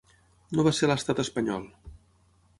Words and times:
No 0.59 0.65
va 0.67 0.73
ser 0.77 0.89
l’estat 0.91 1.23
espanyol. 1.25 1.71